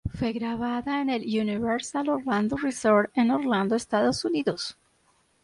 [0.15, 4.75] Fue grabada en el Universal Orlando Resort en Orlando, Estados Unidos.